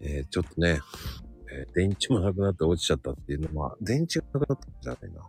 [0.00, 0.80] えーちょっとね、
[1.52, 5.20] えー電池もなくなって落ちちゃったっていうのは、電池がなくなったんじゃないな。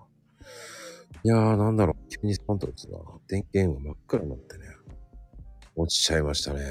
[1.24, 3.04] いやー、なんだろう、急にスパンと落ちたな。
[3.28, 4.64] 電源が真っ暗になってね、
[5.76, 6.62] 落ちちゃいましたね。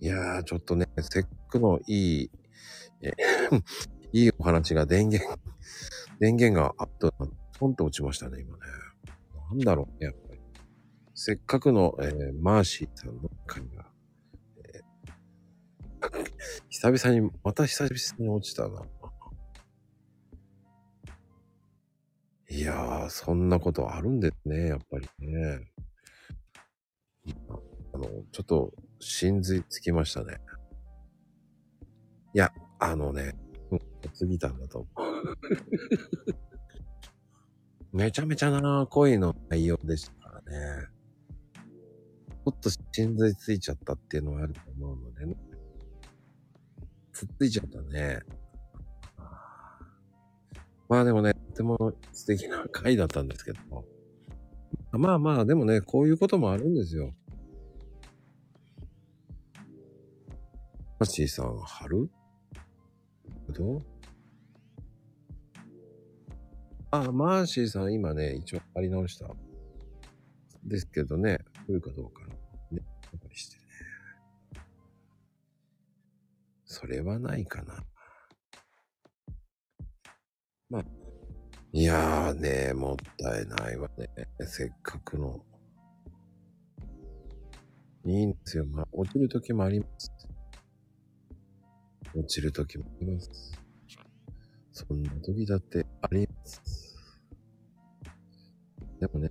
[0.00, 2.30] いやー、ちょっとね、せっかくのいい、
[3.02, 3.12] え
[4.12, 5.38] いいお話が電源、
[6.20, 7.12] 電源があっと、
[7.58, 8.62] ポンと落ちましたね、今ね。
[9.50, 10.40] なんだろうね、やっぱり。
[11.14, 13.86] せっかくの、えーマーシーさんの会が、
[16.68, 18.82] 久々に、また久々に落ちたな。
[22.50, 25.72] いやー、そんなことあるんですね、やっぱりね。
[27.92, 30.40] あの、ちょっと、真髄つきましたね。
[32.34, 33.34] いや、あのね、
[33.70, 35.38] うん過ぎたんだと思う。
[37.96, 40.88] めちゃめちゃな恋の内容でしたからね。
[41.64, 45.36] ちょっと真髄ついちゃったっていうのはあると思うのでね。
[47.14, 48.20] つっついちゃったね。
[50.88, 53.58] まあでもね、とても素敵な回だったんですけど。
[54.92, 57.14] まあまあ、でもね、こういうこともあるんですよ。
[60.98, 62.10] マッシーさん、春？
[63.50, 63.82] どう？
[66.90, 69.28] あ、マーシーさん、今ね、一応貼り直した。
[70.64, 72.36] ですけどね、来るかどうかのね、
[72.70, 72.80] や
[73.16, 73.56] っぱりして
[76.74, 77.84] それはないかな。
[80.68, 80.84] まあ、
[81.72, 84.08] いやーね、もったいないわね。
[84.44, 85.40] せっかくの。
[88.04, 88.66] いいんですよ。
[88.66, 90.10] まあ、落ちる時もあります。
[92.12, 93.52] 落ちる時もあります。
[94.72, 96.96] そんな時だってあります。
[98.98, 99.30] でもね、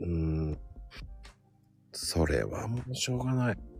[0.00, 0.58] うーん、
[1.92, 3.75] それはもうしょうがない。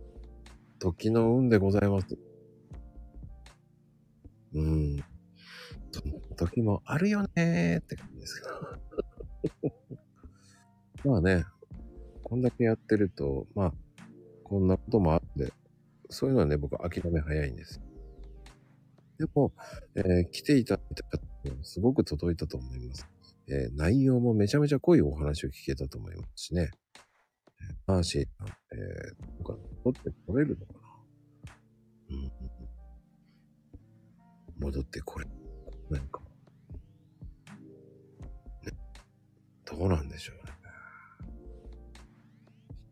[0.79, 2.17] 時の運でございます。
[4.53, 5.03] うん。
[6.35, 8.47] 時もあるよねーって感じですけ
[9.71, 9.87] ど。
[11.11, 11.45] まあね、
[12.23, 13.73] こんだけやってると、まあ、
[14.43, 15.53] こんなこともあって、
[16.09, 17.81] そういうのはね、僕諦め早いんです。
[19.17, 19.51] でも、
[19.95, 23.07] えー来ていただいた方にはすごく届いたと思います。
[23.47, 26.71] えー内容もめちゃめちゃ濃いお話を聞けたと思いますしね。
[27.61, 30.79] えマーシーさん、えー、僕は戻ってこれるのかな？
[32.09, 32.31] うん。
[34.59, 35.25] 戻ってこれ、
[35.91, 36.21] なんか。
[38.63, 38.71] ね、
[39.65, 40.53] どうなんでしょうね。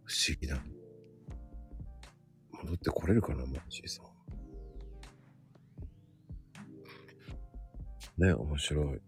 [0.04, 0.60] 不思議だ。
[2.54, 4.06] 戻ってこれるかな、マーシーさん。
[8.24, 9.02] ね、面白い。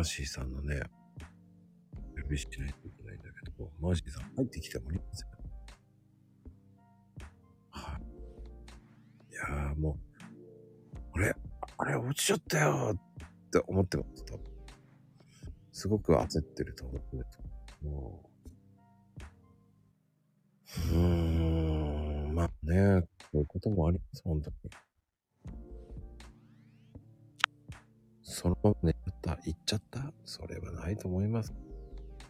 [0.00, 0.80] マーシーさんのね、
[2.22, 5.28] 呼びしないといけないんだけど、マーシーさん入ってきてもらえません。
[7.68, 8.02] はい。
[9.30, 9.98] いやーも
[11.14, 11.36] う、あれ、
[11.76, 14.40] あれ落ちちゃったよって思ってますと。
[15.70, 17.38] すごく焦ってると思うんです
[17.84, 18.22] も
[20.92, 20.94] う。
[20.94, 20.96] うー
[22.30, 24.56] ん、まあね、こういうこともあります、本当に。
[28.22, 28.99] そのまま寝ちゃっ
[29.36, 31.52] た行っちゃったそれはないと思います。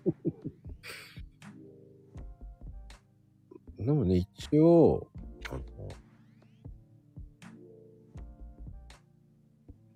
[3.79, 5.07] でもね、一応、
[5.51, 5.63] あの、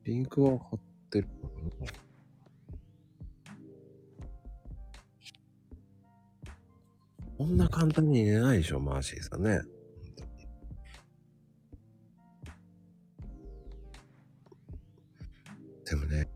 [0.04, 1.34] リンクは貼ってるか
[1.82, 1.92] な
[7.36, 9.60] こんな簡単に寝ないでしょ、マーシーさんね。
[15.84, 16.33] でもね、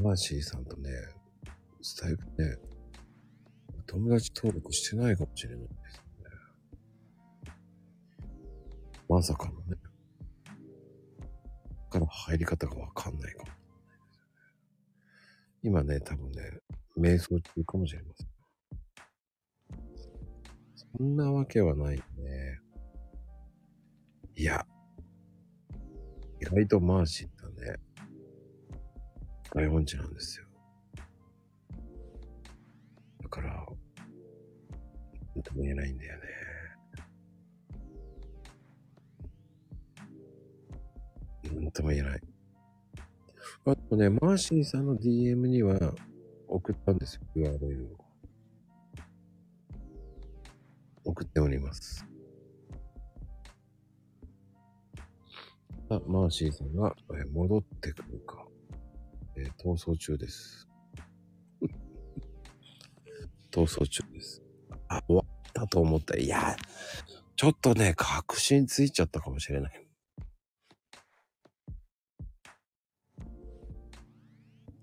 [0.00, 0.90] マーシーさんとね、
[1.82, 2.58] スタイルね、
[3.86, 6.02] 友達登録してないかもしれないです
[7.48, 7.54] ね。
[9.08, 9.76] まさかのね。
[11.94, 15.60] から入り方がわかんないかもしれないですね。
[15.62, 16.60] 今ね、多分ね、
[16.98, 18.28] 瞑想中かもしれません。
[20.96, 22.60] そんなわけはないね。
[24.36, 24.66] いや、
[26.40, 27.78] 意外とマーシーだね。
[29.54, 30.46] 大音痴なんですよ。
[33.22, 36.22] だから、なんとも言えないんだよね。
[41.54, 42.20] なんとも言えない。
[43.66, 45.94] あとね、マーシーさんの DM には
[46.48, 48.04] 送ったんですよ、URL を。
[51.04, 52.04] 送っております。
[55.90, 56.94] あ、マーシーさんが、
[57.32, 58.44] 戻ってくるか。
[59.36, 60.68] えー逃走中です。
[63.50, 64.42] 逃走中です。
[64.88, 66.16] あ、終わったと思った。
[66.16, 66.56] いや、
[67.36, 69.86] ちょっとね、確信ついちゃったかもしれない。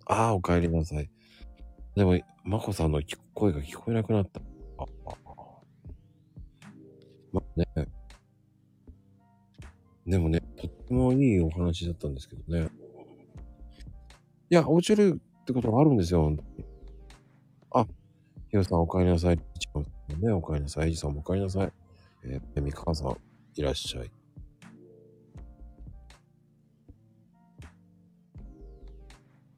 [0.06, 1.09] ああ、お帰りなさい。
[1.95, 3.01] でも、まこさんの
[3.33, 4.42] 声が聞こえなくなった。
[7.31, 7.88] まあね。
[10.06, 12.69] でもね、とってもいいお話だったんですけどね。
[14.51, 16.65] いや、落ちるってことがあるんですよ、本当に。
[17.71, 17.88] あ、
[18.50, 19.38] ひよさんお帰りなさい。
[19.38, 20.89] ちかさんね、お帰りなさい。
[20.89, 21.71] えじさんもお帰りなさい。
[22.25, 23.15] えー、みかさん、
[23.56, 24.12] いらっしゃい。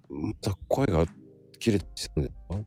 [0.10, 1.07] また声が
[1.57, 2.63] 切れてきたんですか？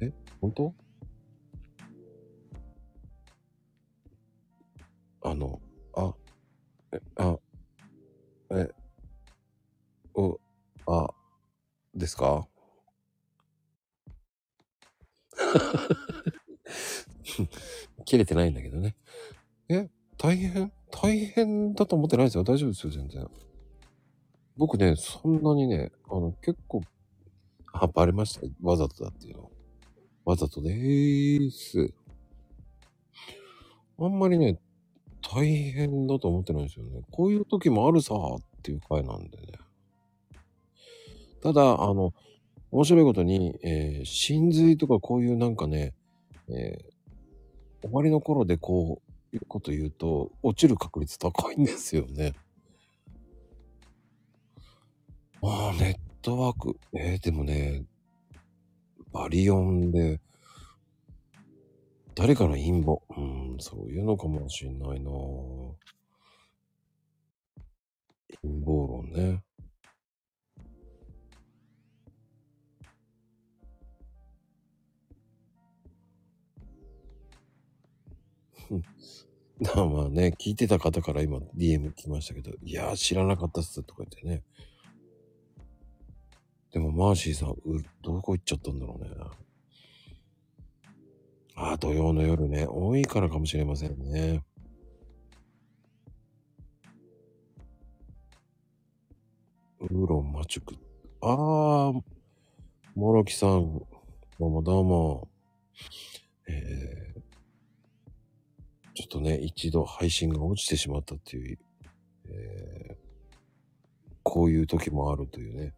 [0.00, 0.74] え本当？
[5.24, 5.60] あの、
[5.94, 6.14] あ、
[6.92, 7.38] え、あ、
[8.52, 8.70] え、
[10.18, 10.40] お、
[10.88, 11.10] あ、
[11.94, 12.48] ですか？
[18.04, 18.96] 切れてないんだけどね。
[19.68, 19.88] え
[20.18, 20.72] 大変？
[20.90, 22.44] 大変だと思ってないですよ。
[22.44, 23.26] 大丈夫ですよ、全然。
[24.56, 26.82] 僕ね、そんなにね、あの、結構、
[27.72, 28.46] あ、バレました。
[28.62, 29.52] わざとだっていうの。
[30.24, 31.92] わざとでーす。
[33.98, 34.60] あんまりね、
[35.22, 37.02] 大変だと思ってないですよね。
[37.10, 39.52] こういう時もあるさーっていう回なんでね。
[41.42, 42.12] ただ、あの、
[42.70, 45.94] 面白いことに、えー、真髄とかこういうなんかね、
[46.48, 49.00] えー、終わりの頃でこ
[49.32, 52.34] ういうこと言うと、落ちる確率高いんですよね。
[55.42, 56.78] ああ、ネットワーク。
[56.92, 57.84] えー、でもね、
[59.12, 60.20] バリオンで、
[62.14, 63.00] 誰かの陰謀？
[63.16, 65.10] うん、そういうのかもしんないな
[68.42, 69.44] 陰謀論ね。
[79.60, 84.44] まあね、聞いてた方から今 DM 来ましたけど、いやー知らなかったっすとか言ってね。
[86.70, 89.10] でもマーシーさん、う、どこ行っちゃったんだろうね。
[91.54, 94.44] ああ、土曜の夜ね、多いからかもしれませんね。
[99.80, 100.76] ウーロンマチュク。
[101.20, 101.92] ああ、
[102.94, 103.80] モロキさん、
[104.38, 105.28] どうもどうも。
[106.48, 107.22] えー、
[108.98, 111.58] ちょっとね、一度配信が落ちてしまったっていう、
[112.30, 112.96] えー、
[114.24, 115.72] こういう時もあるというね。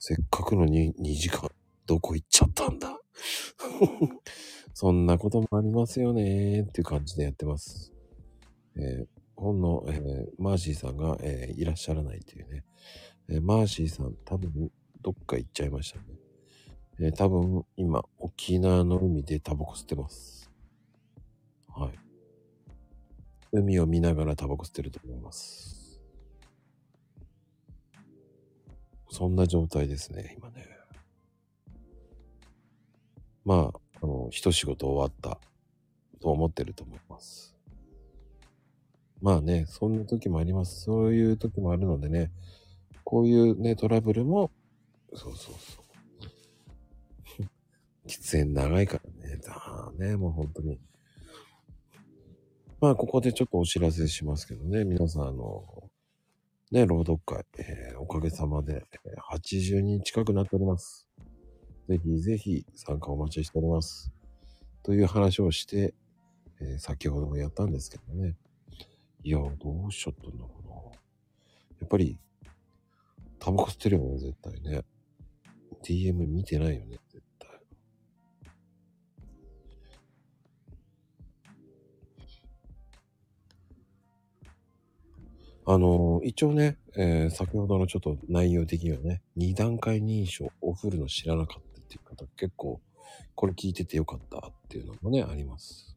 [0.00, 1.48] せっかくの 2, 2時間、
[1.86, 2.98] どこ行っちゃったんだ
[4.74, 7.92] そんなこともありますよねっていう感じでやってます。
[8.74, 9.06] えー、
[9.36, 12.64] ほんの、えー、マーシーさんが、えーいらっしゃらないっていうね。
[13.28, 16.04] えマーシーさん多分どっか行っちゃいましたね。
[16.98, 20.50] えー多分今沖縄の海でタバコ吸ってます。
[21.68, 22.07] はい。
[23.52, 26.00] 海を見ながらタバコ吸ってると思います。
[29.10, 30.66] そんな状態ですね、今ね。
[33.44, 35.40] まあ、あの、一仕事終わった
[36.20, 37.56] と思ってると思います。
[39.20, 40.82] まあね、そんな時もあります。
[40.82, 42.30] そういう時もあるのでね、
[43.04, 44.50] こういうね、トラブルも、
[45.14, 45.82] そうそうそ
[47.42, 47.44] う。
[48.06, 50.78] 喫煙長いからね、だね、もう本当に。
[52.80, 55.64] まあ、ここでちょっとお知らせしますけどね、皆さん、あの、
[56.70, 58.84] ね、朗読会、えーおかげさまで、
[59.32, 61.08] 80人近くなっております。
[61.88, 64.12] ぜひぜひ参加お待ちしております。
[64.84, 65.92] という話をして、
[66.60, 68.36] えー先ほどもやったんですけどね。
[69.24, 70.74] いや、どうしちゃったんだろうな。
[70.76, 72.16] やっぱり、
[73.40, 74.84] タバコ吸ってるよね、絶対ね。
[75.82, 76.98] DM 見てないよね、
[85.70, 92.80] あの一応ね、えー先ほどのちょっと内容的にはね、二段階認証お風呂の知らなかったっていう方結構、
[93.34, 95.94] これ聞いててよかったっていうのもね、あります。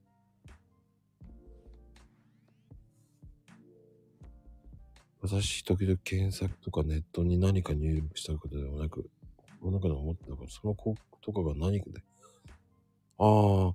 [5.22, 9.10] 私、時々検索とかネットに何か入力したことではなく、
[9.62, 12.04] この中で思ってたから、その広告とかが何かで、
[13.20, 13.74] ああ、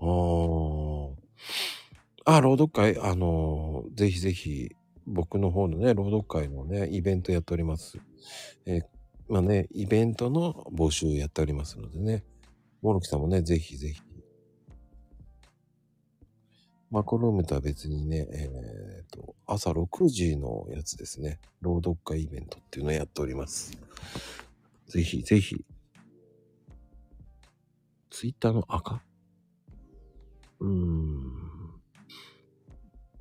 [0.00, 0.04] あ
[2.36, 4.70] あ、朗読会、あのーぜひぜひ、
[5.06, 7.98] 僕の方のね、朗読会のね、イベントやっております。
[8.66, 8.82] えー
[9.30, 12.24] まあね、イベントの募集やっておりますのでね、
[12.82, 14.02] モロキさんもね、ぜひぜひ。
[16.90, 21.38] マコルームとは別にね、えっ、と、朝6時のやつですね。
[21.60, 23.78] 朗読会イベントっていうのをやっております。
[24.88, 25.64] ぜひぜひ。
[28.10, 29.00] ツイッターの赤？
[30.60, 31.40] うーん。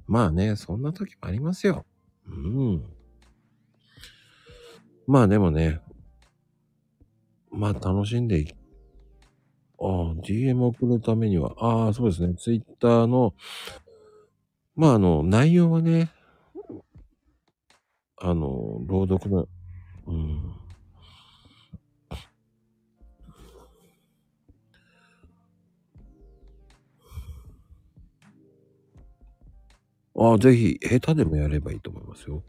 [0.07, 1.85] まあね、そんな時もありますよ。
[2.27, 2.83] うん。
[5.07, 5.81] まあでもね、
[7.51, 8.53] まあ楽しんでい
[9.81, 12.35] ああ、DM 送るためには、ああ、そうですね。
[12.35, 13.33] ツイッターの、
[14.75, 16.11] まあ、あの、内容はね、
[18.17, 19.47] あの、朗読の、
[20.07, 20.53] うん。
[30.19, 32.43] ああ、ぜひ、下手でもやればいいと思いますよ。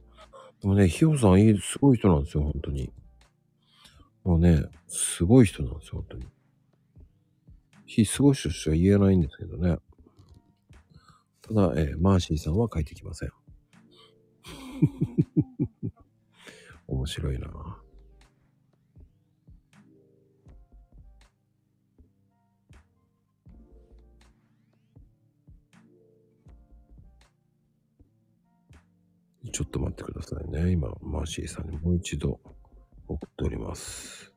[0.60, 2.92] でもね、ひよさんいい、すごい人なんですよ、本当に。
[4.24, 6.26] もうね、すごい人なんですよ、本当に。
[7.86, 9.78] 非すごい人しては言えないんですけどね。
[11.42, 13.30] ただ、えーマーシーさんは書いてきません。
[16.88, 17.80] 面白いな。
[29.52, 30.70] ちょっと待ってくださいね。
[30.72, 32.40] 今、マーシーさんにもう一度
[33.08, 34.34] 送っております。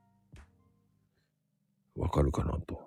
[1.96, 2.82] わかるかなと。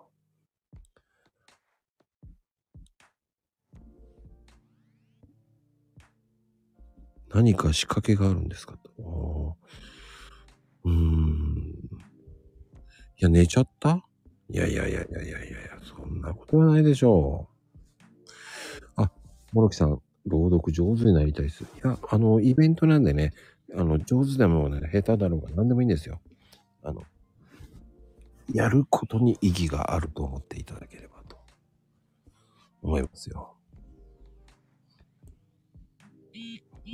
[7.28, 9.56] 何か仕掛けがあるんですかと。
[10.84, 11.74] うーん。
[13.18, 14.04] いや、寝ちゃった？
[14.48, 18.92] いやいやいやいやいやいや、そんなことはないでしょう。
[18.96, 19.10] あ、
[19.52, 21.64] モロキさん、朗読上手になりたいです。
[21.64, 23.32] いや、あの、イベントなんでね、
[23.74, 26.20] あの、上手でもね、下手だろうが何でもいいんですよ。
[26.82, 27.02] あの、
[28.52, 31.36] やることに意義があると思っていただければと
[32.82, 33.54] 思いますよ。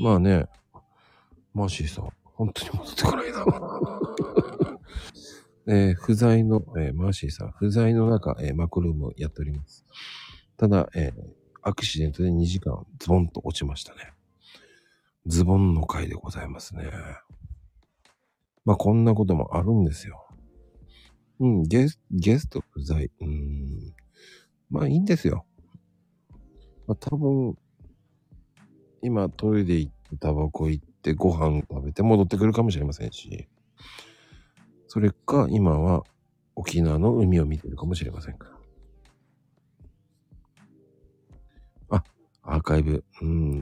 [0.00, 0.46] まあね、
[1.54, 3.44] マーシーさん、本当に戻ってこないな。
[5.68, 9.84] えー不在の、えーマーシーさん、不在の中、えーマクルームをやっております。
[10.56, 14.12] ただ、えーアクシデントで2時間ズボンと落ちましたね。
[15.26, 16.90] ズボンの回でございますね。
[18.64, 20.26] まあ、こんなこともあるんですよ。
[21.38, 23.10] うん、ゲスゲスト不在。
[23.20, 23.94] うん。
[24.70, 25.44] まあ、いいんですよ。
[26.86, 27.56] まあ、多分、
[29.02, 33.48] 今トイレ行って、タバコ行って、ご飯食べて戻ってくるかもしれませんし、
[34.88, 36.04] それか、今は
[36.54, 38.61] 沖縄の海を見てるかもしれませんから。
[42.42, 43.04] アーカイブ。
[43.20, 43.58] うん。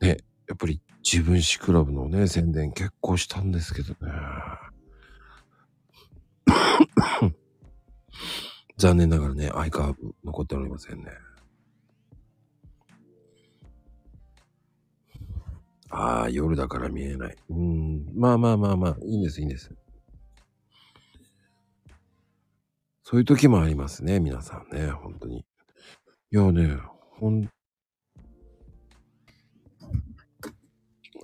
[0.00, 4.12] ね、やっぱり自分史クラブのね、宣伝結構したんですけどね。
[8.76, 11.10] 残念ながらね、アイカーブ残っておりませんね。
[15.90, 17.36] ああ、夜だから見えない。
[17.50, 18.04] うん。
[18.14, 19.70] まあまあまあまあ、いいんです、いいんです。
[23.04, 25.44] そういう時もありますね、皆さんね、本当に。
[26.34, 26.76] いやね、
[27.20, 27.48] ほん、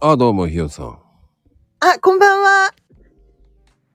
[0.01, 0.99] あ、どうも、ひよさん。
[1.81, 2.71] あ、こんばんは。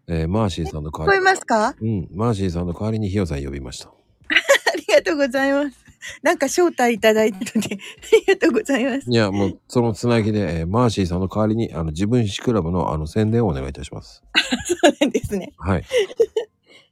[0.09, 1.67] えーマーシーさんの代聞こえわりますか？
[1.67, 3.93] あうん、マーシーさんの代わりにひよさん呼びました。
[4.75, 5.77] りがとうございます。
[6.21, 9.09] なんか招待いただいたので、 ありがとうございます。
[9.09, 14.21] いや、もう、そのつなぎで、えーマーシーさんの代わりに、あの、自分史クラブの、あの、宣伝をお願いいたします。
[14.67, 15.53] そうなんですね。
[15.59, 15.85] はい。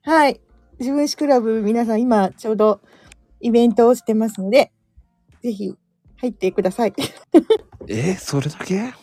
[0.03, 0.39] はい。
[0.80, 2.80] 自分史クラブ、皆さん今ちょうど
[3.44, 4.72] イベントをしてますので、
[5.42, 5.76] ぜひ
[6.16, 6.94] 入ってください。
[7.90, 8.94] えーそれだけ？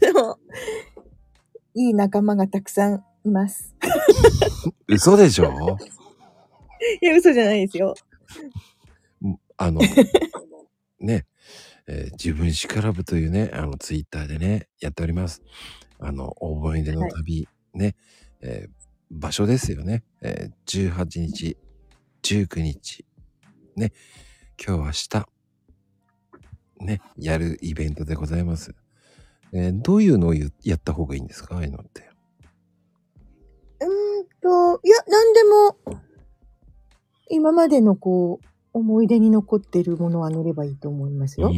[0.00, 0.38] でも、
[1.74, 3.76] いい仲間がたくさんいます。
[4.88, 5.78] 嘘でしょ？
[7.00, 7.94] いや、嘘じゃないですよ。
[9.56, 9.80] あの、
[10.98, 11.24] ね、
[11.86, 15.42] えー自分史クラブというね、あの、ツイッターでね、やっております。
[16.00, 17.94] あの、思い出の旅、ね、
[18.40, 18.77] えー
[19.10, 20.04] 場所ですよね。
[20.20, 21.56] えー18日、
[22.22, 23.04] 19日、
[23.76, 23.92] ね、
[24.64, 28.74] 今日明日、ね、やるイベントでございます。
[29.52, 31.56] えーどういうのをやった方がいいんですか？
[31.56, 32.08] ああいうのって。
[33.80, 33.86] うー
[34.22, 36.00] んと、いや、なんでも、
[37.30, 41.52] 今までのこう、思い出に残ってるものは塗ればいいと思いますよ。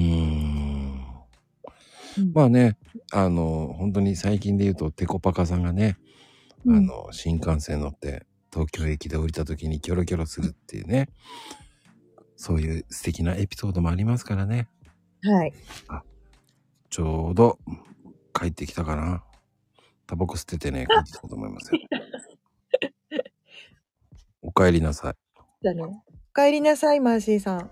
[2.35, 2.76] まあね、
[3.12, 5.97] あの、本当に最近で言うと、テコパカさんがね、
[6.66, 11.08] うんあの、新幹線乗って、東京駅で降りた時にキョロキョロするっていうね、
[12.36, 14.68] そういう素敵なエピソードもありますからね。
[15.22, 15.52] はい。
[16.88, 17.58] ちょうど
[18.32, 19.22] 帰ってきたかな。
[20.06, 21.80] タバコ吸っててね、 帰ってきたと思いますよ。
[24.42, 25.14] お帰りなさい。
[25.64, 25.82] だね。
[25.82, 25.92] お
[26.34, 27.70] 帰りなさい、マーシーさん。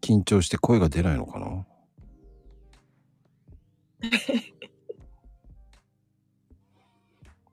[0.00, 1.66] 緊張して声が出ないのかな？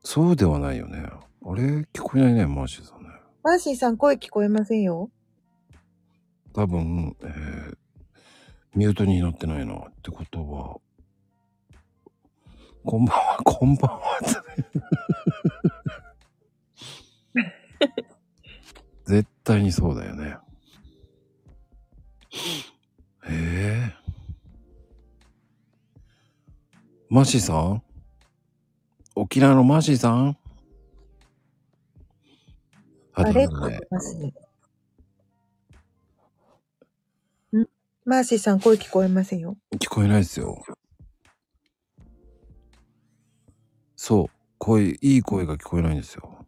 [0.04, 0.98] そうではないよね。
[1.46, 3.08] あれ聞こえないね、マーシーさんね。
[3.42, 5.10] マーシーさん、声聞こえませんよ。
[6.52, 7.76] 多分、えー、
[8.74, 9.74] ミュートになってないな。
[9.74, 10.76] ってことは、
[12.84, 14.18] こんばんは、 こんばんは。
[19.06, 20.36] 絶対にそうだよね。
[23.26, 23.94] へえ。
[27.08, 27.82] マーシーさん？
[29.14, 30.36] 沖縄のマーシーさん？
[33.16, 33.52] ああれね、
[38.04, 39.56] マーシーさん、声聞こえませんよ。
[39.78, 40.62] 聞こえないですよ。
[43.94, 44.26] そう。
[44.58, 46.44] 声、いい声が聞こえないんですよ。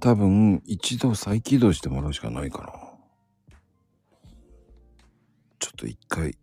[0.00, 2.72] 多分、一度再起動してもらうしかないかな。
[5.58, 6.36] ちょっと一回、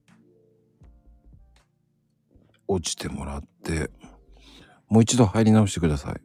[2.67, 3.89] 落ちてもらって、
[4.89, 6.21] もう一度入り直してください。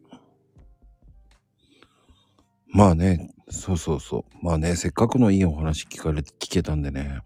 [2.68, 4.44] まあね、そうそうそう。
[4.44, 7.20] まあね、せっかくのいいお話聞かれ、聞けたんでね。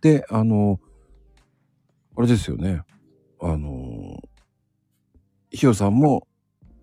[0.00, 0.80] で、あの、
[2.16, 2.82] あれですよね。
[3.40, 4.20] あの、
[5.50, 6.26] ひよさんも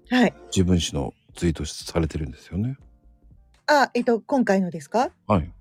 [0.10, 0.34] はい。
[0.56, 2.78] 自分史のツイートされてるんですよね。
[3.68, 5.12] あ、えっと、今回のですか？
[5.28, 5.52] はい。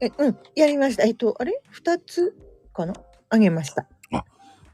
[0.00, 1.04] え、うん、やりました。
[1.04, 1.60] えっと、あれ？
[1.70, 2.36] 二つ
[2.72, 2.92] かな？
[3.30, 3.86] あげました。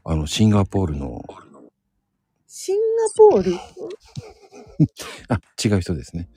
[0.03, 1.23] あの、シンガポールの、
[2.47, 3.55] シンガポール？
[5.29, 6.27] あ、違う人ですね。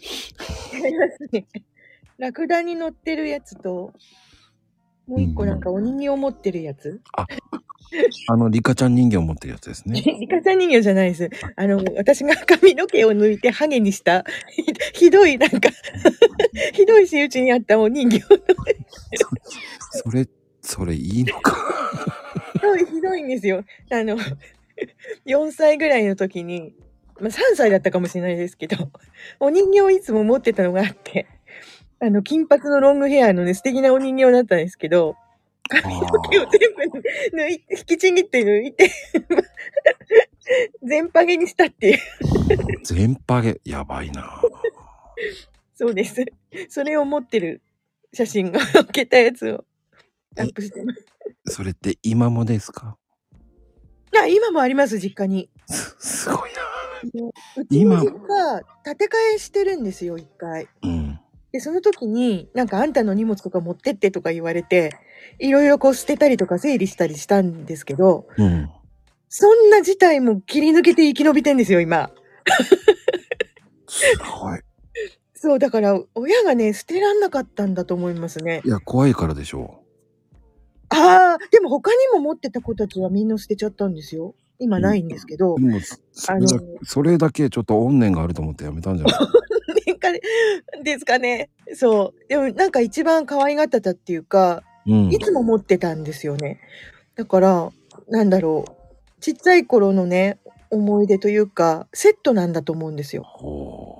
[0.72, 1.46] ありますね。
[2.18, 3.92] ラクダに乗ってるやつと、
[5.06, 7.00] もう一個なんかお人形持ってるやつ？
[8.28, 10.00] あの、リカちゃん人形を持ってるやつですね。
[10.20, 11.30] リカちゃん人形じゃないです。
[11.56, 14.62] あの、私が髪の毛を抜いてハゲにした、ひ
[15.06, 15.70] ひどい、なんか、
[16.74, 18.20] ひどい仕打ちにあったお人形。
[18.20, 18.40] それ、
[19.90, 20.28] それ
[20.92, 21.56] いいのか。
[22.54, 23.64] ひどい、ひどいんですよ。
[23.90, 24.16] あの、
[25.26, 26.74] 4歳ぐらいの時に、
[27.20, 28.76] まあ、3歳だったかもしれないですけど、
[29.40, 31.26] お人形をいつも持ってたのがあって、
[32.00, 35.16] あの、金髪のロングヘアのね、素敵なお人形だったんですけど、
[35.68, 36.98] 髪の毛を全部
[37.38, 38.90] 抜いて、引きちぎって抜いて、
[40.82, 41.98] 全パゲにしたっていう。
[42.84, 44.42] 全パゲ、やばいな。
[45.74, 46.24] そうです。
[46.68, 47.62] それを持ってる
[48.12, 49.64] 写真が 載っけたやつを
[50.38, 51.54] アップしてます。
[51.54, 52.96] それって今もですか？
[54.16, 55.50] あ、今もあります、実家に。
[55.66, 56.60] す、すごいな。
[57.56, 60.68] うちの実家、建て替えしてるんですよ、一回。
[60.82, 61.20] うん。
[61.52, 64.96] で、その時に、なんかあんたの荷物とか持ってってとか言われて、
[65.38, 68.70] いろいろこう捨てたりとか整理したりしたんですけど、うん。
[69.28, 72.10] そんな事態も切り抜けて生き延びてんですよ、今。
[73.86, 74.60] すごい。
[75.34, 78.62] そう、だから、親がね、捨てらんなかったんだと思いますね。
[78.64, 79.83] いや、怖いからでしょ
[80.94, 84.34] ああ、でも他にも持ってた子たちはみんな捨てちゃったんですよ。
[84.58, 89.18] 今ないんですけどう。、でも、そそあのれだそれだけちょっと怨念があると思ってやめたんじゃない？
[89.86, 90.12] 年間
[90.82, 91.50] ですかね。
[91.74, 92.28] そう。
[92.28, 95.18] でもなんか一番可愛がってたっていうか、うんい。
[95.18, 96.60] つも持ってたんですよね。
[97.16, 97.72] だから、
[98.08, 98.72] なんだろう。
[99.20, 100.38] ちっちゃい頃のね、
[100.70, 103.22] 思い出というか、セットなんだと思うんですよ。
[103.24, 103.96] ほ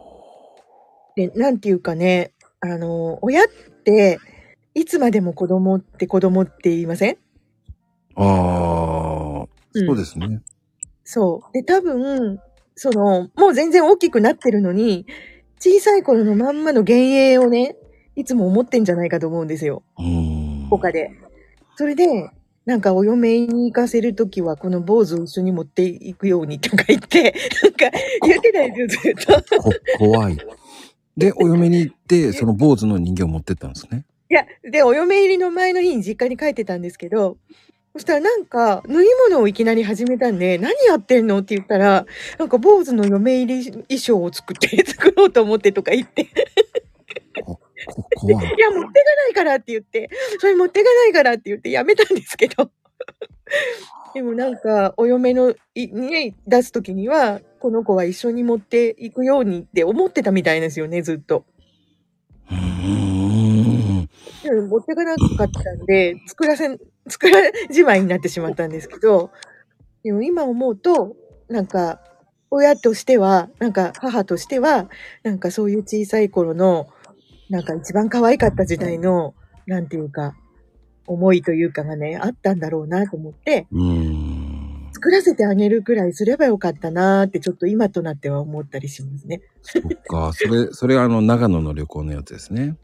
[1.17, 3.47] で、なんていうかね、あの、親っ
[3.85, 4.19] て、
[4.75, 7.15] いつまでも子供って子供って言いません？
[7.15, 7.17] う。
[8.17, 10.43] ああ、うんそうですね。
[11.05, 11.53] そう。
[11.53, 12.41] で、多分、
[12.77, 15.07] その、もう全然大きくなってるのに、
[15.61, 17.77] 小さい頃のまんまの幻影をね、
[18.17, 19.83] いつも思ってんじゃないかと思うんですよ。
[19.99, 20.69] うーん。
[20.71, 21.11] 他で。
[21.77, 22.31] それで、
[22.67, 27.91] なんかお嫁に行かせるときは、この坊主を一緒に持っていくようにとか言って、なんか
[28.27, 29.63] 言ってたんですよ、ずっと。
[29.63, 30.39] こ怖い。
[31.17, 34.05] で、お嫁に行って、その坊主の人形を持ってったんですね。
[34.31, 37.37] いや、で、お嫁入りの前の日に実家に帰ってたんですけど、
[37.93, 42.07] そしたらなんか、縫い物をいきなり始めたんで、何やってんのって言ったら、
[42.39, 46.27] なんか坊主の嫁入り衣装を作って、作ろうと思ってとか言って、
[47.45, 47.61] こ
[48.17, 48.47] 怖い。
[48.47, 50.11] いや、持ってかないからって言って、
[50.41, 52.71] それ持ってかないからって言ってやめたんですけど。
[54.15, 61.45] でもなんか、お嫁のいに出すときには、この子は一緒に持っていくようにって思ってたみたいですよね、ずっと。
[64.51, 66.79] 持ってかなかったんで、作らせん、
[67.09, 69.31] 作ら、じまいになってしまったんですけど、
[70.03, 71.17] でも今思うと、
[71.49, 72.01] なんか、
[72.51, 74.89] 親としては、なんか母としては、
[75.23, 76.89] なんかそういう小さい頃の、
[77.51, 79.35] なんか一番可愛かった時代の、
[79.67, 80.37] なんていうか、
[81.07, 83.67] 思いというかがね、あったんだろうなと思って。
[84.93, 89.43] 作らせてあげるくらいすればよかったなーってちょっと今となっては思ったりしますね。
[89.61, 90.33] そっか。
[90.33, 92.77] それ、それがあの、長野の旅行のやつですね。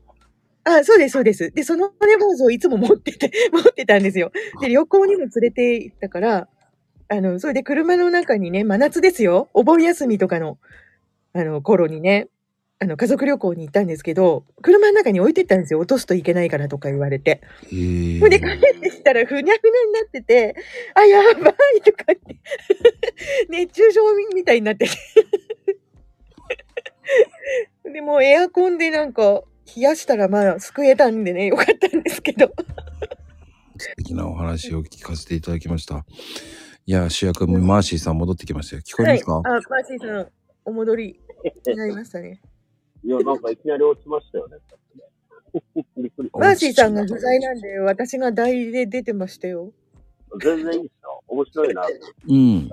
[0.65, 1.51] あ、そうです、そうです。
[1.51, 4.31] で、そのレモンズをいつも持ってて、 持ってたんですよ。
[4.61, 6.49] で、旅行にも連れて行ったから、
[7.09, 9.49] あの、それで車の中にね、真夏ですよ。
[9.55, 10.59] お盆休みとかの、
[11.33, 12.29] あの、頃にね、
[12.83, 15.81] あの、家族旅行に行ったんですけど、車の中に置いてったんですよ。
[15.81, 17.43] 落とすといけないからとか言われて。
[17.73, 20.55] へえそれで帰ってきたら、ふにゃふにゃになってて、
[20.95, 21.35] あ、やばい
[21.83, 22.37] とかって、
[23.51, 24.01] 熱中症
[24.35, 24.93] みたいになってて。
[27.93, 29.43] でもうエアコンでなんか、
[29.77, 32.53] 冷やしたらまあ救えたんでね、よかったんですけど。
[33.79, 36.05] 素敵なお話を聞かせていただきました。
[36.87, 38.83] いや、主役、マーシーさん戻ってきましたよ。
[38.83, 40.29] 聞こえますか、はい、あ、マーシーさん、
[40.65, 41.21] お戻り
[41.67, 42.41] になりましたね。
[43.05, 44.57] いや、なんかいきなり落ちましたよね。
[46.33, 49.73] マーシーさんが不在なんで、私が代理で出てましたよ。
[50.41, 51.23] 全然いいですよ。
[51.29, 51.83] 面白いな。
[52.29, 52.71] うん。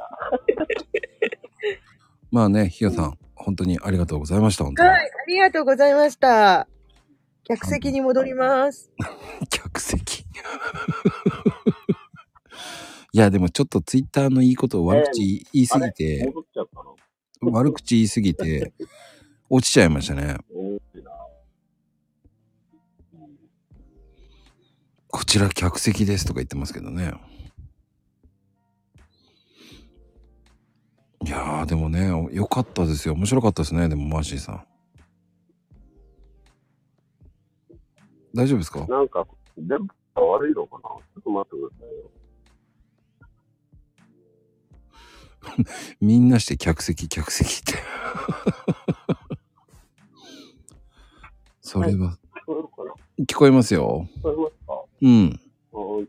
[2.31, 4.65] まあね、ひよさん、本当にありがとうございました。
[4.65, 4.89] 本当に。
[4.89, 6.67] はい、ありがとうございました。
[7.47, 8.91] 客席に戻ります。
[9.49, 10.19] 客席。
[13.13, 16.33] いや、でもちょっとツイッターのいいことを悪口言いすぎて、
[17.41, 18.73] 悪口言いすぎて、
[19.49, 20.37] 落ちちゃいましたね。
[25.07, 27.13] こちら客席ですとか言ってますけどね。
[31.25, 33.13] いやー、でもね、良かったですよ。
[33.15, 33.87] 面白かったですね。
[33.87, 34.66] でも、マーシーさん。
[38.37, 38.85] 大丈夫ですか？
[38.87, 39.25] なんか、
[39.57, 40.81] 電波が悪いのかな？
[40.83, 42.11] ちょっと待ってくださいよ。
[45.99, 47.73] みんなして客席、客席って。
[51.61, 52.17] それは、
[53.27, 54.07] 聞こえますよ。
[54.17, 54.83] 聞こえますか？
[55.01, 55.39] うん。
[55.71, 56.07] はい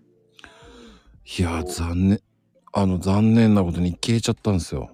[1.40, 2.20] いやー、残念。
[2.72, 4.90] あの、残念なことに消えちゃったんですよ。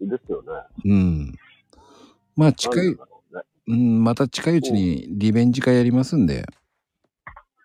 [0.00, 0.48] ですよね。
[0.84, 1.32] うん。
[2.36, 2.96] まあ、近い
[3.70, 6.44] うん、また近いうちにリベンジ会やりますんで、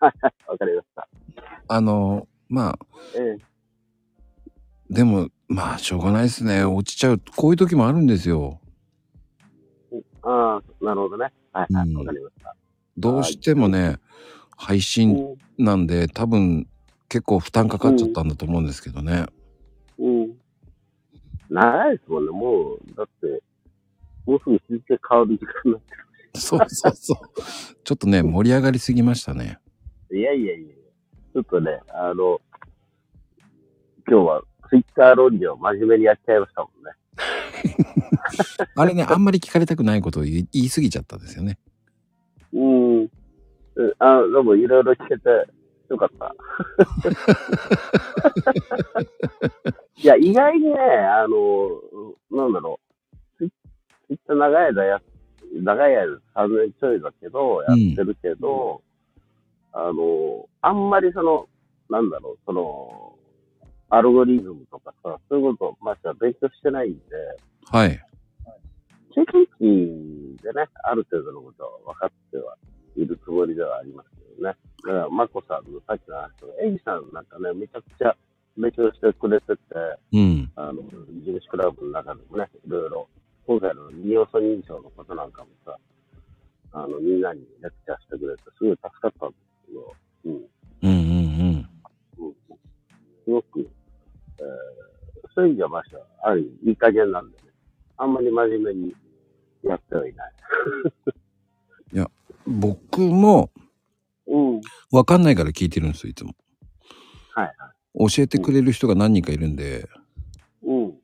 [0.00, 1.08] わかりました。
[1.68, 2.78] あの、まあ、
[3.16, 3.56] ええ
[4.88, 6.64] でも、まあ、しょうがないですね。
[6.64, 7.20] 落ちちゃう。
[7.36, 8.60] こういう時もあるんですよ。
[10.22, 11.32] ああ、なるほどね。
[11.52, 11.88] はいはい。
[11.88, 12.56] うんわかりました。
[12.96, 13.98] どうしてもね、
[14.56, 16.68] 配信うなんで、多分、
[17.08, 19.26] 結構負担かかっちゃったんだと思うんですけどね。
[19.98, 20.04] ん。
[20.04, 20.36] うん。
[21.50, 22.30] 長いですもんね。
[22.30, 23.42] もう、だって、
[24.26, 25.96] もうすぐ日付変わる時間になって
[26.40, 27.16] そうそうそう。
[27.84, 29.58] ちょっとね、盛り上がりすぎましたね。
[30.10, 30.18] る。
[30.18, 30.68] いやいやいや
[31.32, 32.40] ちょっとね、あの、
[34.08, 36.92] 今日はツイッター論理を真面目にやっちゃいましたもんね。
[38.76, 41.58] あれね、あんまり聞かれたくないことを言い言い過ぎちゃったんですよね。
[42.52, 43.00] うん。
[43.02, 43.10] うん
[43.98, 45.28] あ、でもいろいろ聞けて
[45.88, 46.34] よかった。
[49.96, 51.82] いや、意外にね、あの、
[52.30, 52.85] なんだろう。
[54.08, 55.00] ツイッター長い間や、
[55.62, 58.82] 長い間、3年ちょいだけど、やってるけど、
[59.72, 61.48] あの、あんまりその、
[61.90, 63.16] なんだろう、その、
[63.88, 67.00] アルゴリズムとかさ、そういうことを、まあ、勉強してないんで、
[67.70, 68.00] はい。
[69.14, 72.56] 経験値でね、ある程度のことは分かっては
[72.96, 74.56] いるつもりではありますけどね。
[74.84, 78.16] だから、まこさんのさっきの話とか、エイジさんなんかね、めちゃくちゃ
[78.58, 79.56] 勉強してくれてて、
[80.12, 80.52] うん。
[80.56, 83.08] あの、地主クラブの中でもね、いろいろ、
[83.46, 85.76] 今回の二要素認証のことなんかもさ、
[86.72, 90.32] あの、みんなにレクチャーしてくれて、すごい助かったんですけど、うん。
[90.34, 90.44] うん
[90.82, 90.98] うん
[92.18, 92.26] うん。
[92.26, 92.34] うん、
[93.24, 97.44] すごく、えー、そういう意味ではましては、ある意味いい加減なんでね、
[97.96, 98.94] あんまり真面目に
[99.62, 100.32] やってはいない。
[102.46, 103.50] 僕も、
[104.26, 104.60] うん。
[104.92, 106.34] わかんないから聞いてるんですよ、いつも。
[107.30, 107.52] はい
[107.98, 109.88] 教えてくれる人が何人かいるんで、
[110.62, 110.95] うん。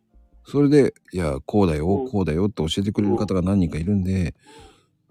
[0.45, 4.35] それで、いや、こうだよう、んこうだよって教えてくれる方が何人かいるんで、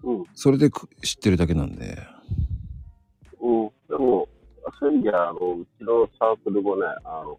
[0.02, 0.24] うん。
[0.34, 1.98] それでく知ってるだけなんで。
[3.40, 3.70] うん。
[3.88, 4.28] でも、
[4.78, 7.38] そういう意味では、あの、うちのサークルもね、あの、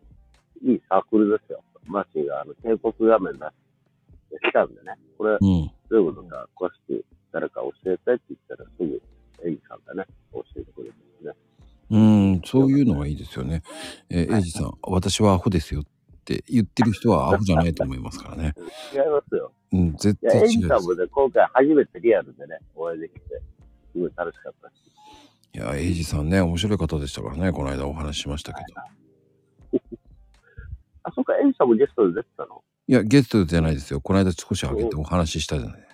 [0.63, 1.63] いいサークルですよ。
[1.86, 5.71] マシが、あの、警告画面出してきたんでね、これ、うん。
[5.89, 9.01] どういうことか詳しく誰か教えてって言ったら、すぐ、
[9.45, 11.34] エイジさんがね、教えてくれるんですね。
[11.91, 13.62] うん、そういうのがいいですよね。
[14.10, 15.92] えーエイジさん、私はアホですよって
[16.49, 18.53] 言ってる人はアホじゃないと思いますからね。
[18.93, 19.51] 違いますよ。
[19.71, 20.57] うん、絶対違うです。
[20.59, 23.21] ジさんもね、今回初めてリアルでね、お会いできて、
[23.91, 24.73] すごい楽しかったし。
[25.55, 29.79] いや、エイジさんね、面白い方でしたからね、この間お話ししましたけど。
[31.03, 32.63] あ、そっか、エイジさんもゲストで出てたの？
[32.88, 34.01] いや、ゲストじゃないですよ。
[34.01, 35.88] この間少し上げてお話ししたじゃない。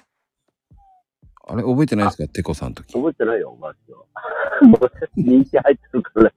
[1.52, 2.28] あれ、覚えてないですか？
[2.32, 2.94] テコさんの時。
[2.94, 3.94] 覚えてないよ、マジで。
[4.68, 6.32] もう人気入ってるからね。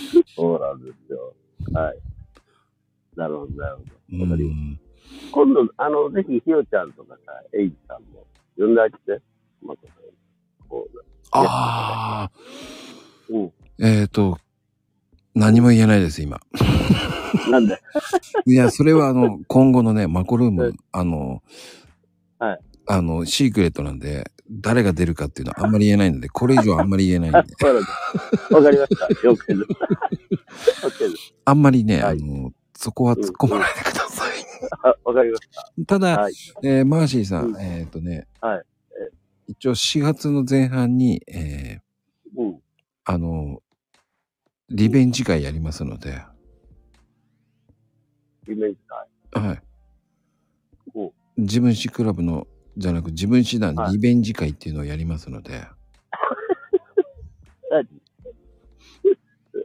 [0.34, 1.34] そうなんですよ。
[1.72, 1.98] はい。
[3.16, 3.82] なるほど、なるほ
[4.16, 4.22] ど。
[4.22, 5.30] わかりまうんす。
[5.32, 9.22] 今度、あの、ぜひ、ひよちゃんとかさ、エイジさんも、呼んであげて。
[9.62, 9.82] また、
[10.68, 10.98] こう、
[11.32, 12.30] ああ、
[13.28, 13.52] うん。
[13.80, 14.38] えっ、と、
[15.34, 16.40] 何も言えないです、今。
[17.50, 17.80] なんで、
[18.46, 21.42] いや、それはあの、今後のね、マコルーム、あの、
[22.38, 22.60] はい。
[22.88, 27.52] あの、シークレットなんで、誰が出るかっていうのはあんまり言えないので、これ以上あんまり言えないんあで。
[28.50, 29.08] わかりました。
[29.22, 30.86] 了解です。
[30.86, 31.34] OK です。
[31.44, 34.30] あんまりね、はいあの、そこは突っ込まないでください。
[34.82, 35.84] あ、わかりましたた。
[35.86, 36.34] ただ、はい。
[36.62, 38.64] えーマーシーさん、うんえっ、とね、はい
[39.48, 42.60] 一応4月の前半に、えーうん。
[43.04, 43.62] あの、
[44.68, 46.22] リベンジ会やりますので、
[48.46, 48.78] イメージ
[49.32, 49.42] 会。
[49.42, 49.62] はい。
[50.94, 53.92] うん自分史クラブの、じゃなく自分史団はい。
[53.92, 55.52] リベンジ会っていうのをやりますので、
[57.70, 57.84] 何？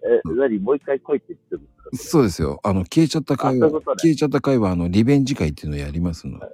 [0.06, 0.60] え、何？
[0.60, 1.89] もう一回来いって言ってるんですか？
[1.97, 2.60] そうですよ。
[2.63, 6.45] あの、消えちゃった会は、消えちゃった会は、あの、リベンジ会っていうのをやりますので、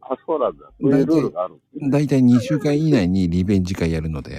[0.00, 0.70] あ、そうなんだ。
[0.80, 1.90] そういうルールがあるんですね。
[1.90, 4.38] だいたい2週間以内にリベンジ会やるので、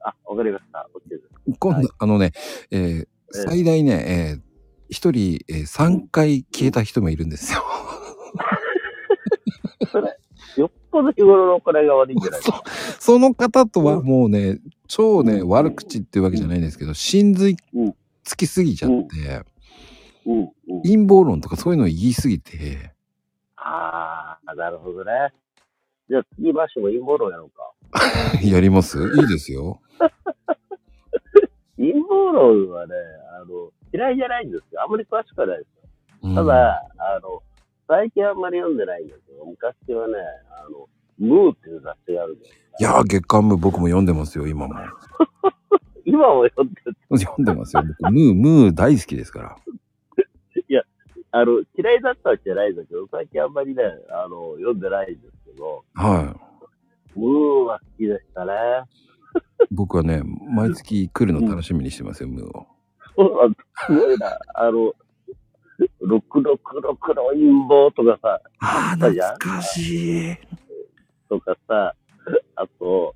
[0.00, 0.88] あ、わかりました。
[0.94, 1.22] OK です。
[1.58, 1.88] 今度、はい。
[1.98, 2.32] あのね、
[2.70, 4.40] えー最大ね、えー
[4.92, 7.62] 一人、えー、3回消えた人もいるんですよ。
[9.92, 10.16] それ、
[10.98, 12.62] よっぽど日頃の行いが悪いんじゃないですか。
[13.00, 19.44] その方とはもうね、超ね、うん悪口っていうわけじゃないんですけど、真髄うんつきすぎちゃって。
[20.84, 22.92] 陰謀論とかそういうのを言いすぎて、
[23.56, 25.12] ああ、なるほどね。
[26.08, 27.72] じゃあ次バッシュも陰謀論やろうか。
[28.44, 28.98] やります？
[28.98, 29.80] いいですよ。
[31.78, 32.94] 陰謀論はね、
[33.40, 34.82] あの、嫌いじゃないんですよ。
[34.82, 35.82] あんまり詳しくはないですよ。
[36.22, 37.42] うんただ、あの、
[37.90, 40.14] 最近あんまり読んでないんですけど、昔はね、
[40.48, 44.74] あの、ムーっていう雑誌があるんですいやー、月刊部僕も読んでますよ、今も。
[46.06, 47.18] 今も読んでる。
[47.18, 47.82] 読んでますよ。
[47.82, 49.56] 僕、ムー、ムー大好きですから。
[51.32, 56.34] あの、嫌いだったわけじゃないんだけど、最近あんまりね、あの、読んでないんですけど、は
[57.14, 58.52] ムーは好きでしたね。
[59.62, 59.66] い。
[59.70, 62.66] 僕はね、毎月来るの楽しみにしてますよ、ムーを。
[63.14, 63.58] そうなんだ。
[63.86, 64.38] すごいな。
[64.54, 64.92] あの、
[66.02, 70.36] 666の陰謀とかさ、ああ、懐かしい。
[71.28, 71.94] とかさ、
[72.56, 73.14] あと、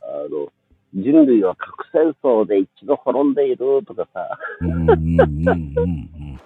[0.00, 0.48] あの、
[0.94, 6.40] 人類は核戦争で一度滅んでいるとかさ、うんうんうんうんうん。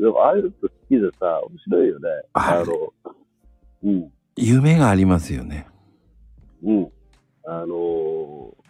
[0.00, 2.08] でもああいうの好きでさ、面白いよね。
[2.32, 2.92] ああの、
[3.84, 5.66] うん、夢がありますよね。
[6.62, 6.92] うん。
[7.44, 8.66] あのー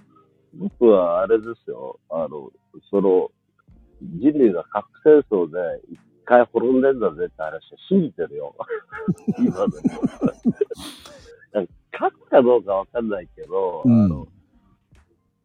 [0.59, 2.51] 僕はあれですよ、あの、
[2.91, 3.31] その、
[4.03, 5.59] 人類が核戦争で
[5.91, 8.55] 一回滅んでんだぜって話は信じてるよ。
[9.39, 9.71] 今でも。
[11.99, 14.29] 勝つかどうかわかんないけど、うんあの、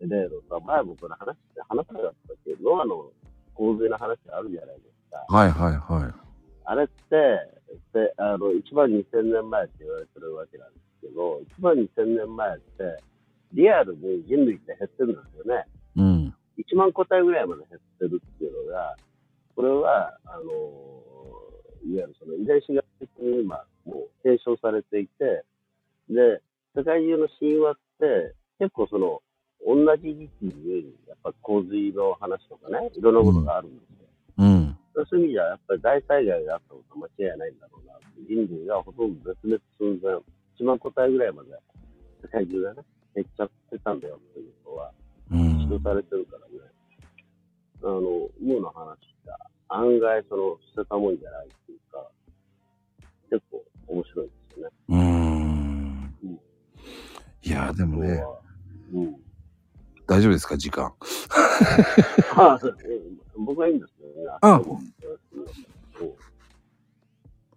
[0.01, 3.11] 例のさ、前もこの話って話さなかったけど、ノアの
[3.53, 5.25] 洪水の話あるじゃないですか。
[5.29, 6.13] はいはいはい。
[6.65, 6.93] あれって、
[7.93, 13.03] であの、1万2000年前って言われてるわけなんですけど、1万2000年前って、
[13.53, 15.65] リアルに人類って減ってるんですよね。
[16.61, 16.75] うん。
[16.75, 18.95] 1万個体ぐらいまで減ってるっていうのが、
[19.55, 20.43] これは、あの、
[21.85, 25.43] いわゆるその遺伝子学的に今、もう検証されていて、
[26.09, 26.41] で、
[26.75, 29.21] 世界中の神話って、結構その、
[29.65, 34.07] 同じ時期に、やっぱ洪水の話とかね、いろんなことがあるんですよ。
[34.37, 34.77] うん。
[34.93, 37.93] そういう意味じゃ、やっぱり大災害があったことは間違いないんだろうな。
[38.27, 40.15] 人類がほとんど絶滅寸前、
[40.59, 41.49] 1万個体ぐらいまで
[42.21, 42.81] 世界中がね、
[43.15, 44.91] 減っちゃってたんだよっていうのは、
[45.75, 45.79] うん。
[45.79, 46.53] 主張されてるからね。
[47.83, 47.99] あの、
[48.39, 49.37] ムーの話が
[49.69, 52.07] 案外その捨てたもんじゃないっていうか、
[53.29, 54.73] 結構面白いですよね。
[54.89, 56.15] うーん。
[57.43, 58.23] いや、でもね。
[58.93, 59.15] うん。
[60.07, 60.93] 大丈夫ですか、時間。
[63.45, 64.13] 僕はいいんですけどね。
[64.41, 64.93] あ明日もうん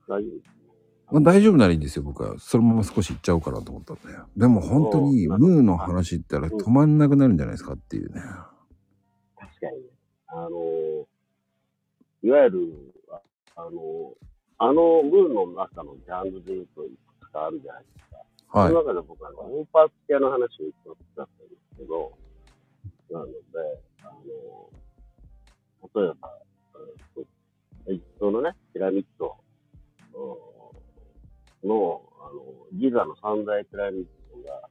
[0.06, 0.50] 大丈夫です。
[1.14, 2.40] まあ、大丈夫ならいいんですよ、僕は。
[2.40, 4.02] そのまま少し行っちゃおうかなと思ったんで。
[4.36, 8.20] でも本当に、ムーの話ったら止まんなくなるんじゃないですかっていうね。
[9.36, 9.88] 確かにね。
[10.26, 11.06] あの、
[12.20, 13.20] いわゆる、あ
[13.62, 14.12] あの、
[14.58, 18.10] あのムーの中のジャンルで言うといくつかあるじゃないです
[18.50, 18.58] か。
[18.58, 18.74] はいそ。
[18.74, 22.10] の中で僕はオーパーツ系の話を一つだったんですけど、
[23.12, 23.32] なので、
[24.02, 24.10] あ
[25.94, 26.38] の、例えば、
[27.86, 29.33] うんとのね、ピラミッドうん
[31.64, 34.68] の、あの、ギザの三大ピラミッドが、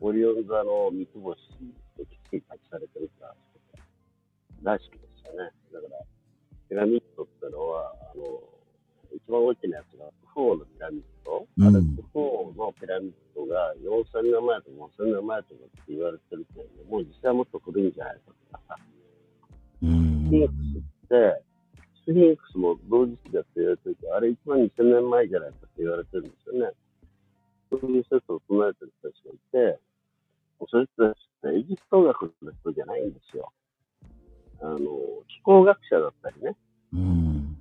[0.00, 1.38] オリオン座の三つ星
[1.96, 3.34] ときっちり立ちされてるか
[4.62, 5.50] ら、らしきでしたね。
[5.72, 6.02] だから、
[6.68, 8.24] ピラミッドってのは、あの、
[9.14, 11.46] 一番大きなやつが、クフ王のピラミッド。
[11.46, 18.76] うんあれ、クフ王のピラミッドが4000年前とか5000年前とかって言われてるけど、もう実際はもっと古いんじゃないかとかさ、
[19.82, 20.26] うん。
[20.26, 21.51] スフィンクスって、
[22.04, 26.72] スフィンクスも同時期だって言われてるけど、あれ1万2000年前じゃないかって言われてるんですよね。
[27.70, 29.80] そういう説を唱えてる人たちがいて、
[30.70, 33.52] そういう人たちってエジプト学の人じゃないんですよ。
[34.60, 34.78] あの、
[35.28, 36.56] 気候学者だったりね、
[36.92, 37.56] うん。